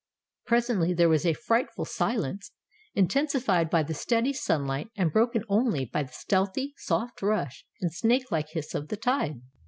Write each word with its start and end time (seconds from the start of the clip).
Presently 0.47 0.95
there 0.95 1.09
was 1.09 1.27
a 1.27 1.33
frightful 1.33 1.85
silence, 1.85 2.53
intensified 2.95 3.69
by 3.69 3.83
the 3.83 3.93
steady 3.93 4.33
sunlight, 4.33 4.87
and 4.95 5.13
broken 5.13 5.43
only 5.47 5.85
by 5.85 6.01
the 6.01 6.11
stealthy, 6.11 6.73
soft 6.77 7.21
rush 7.21 7.67
and 7.81 7.93
snake 7.93 8.31
like 8.31 8.49
hiss 8.49 8.73
of 8.73 8.87
the 8.87 8.97
tide. 8.97 9.41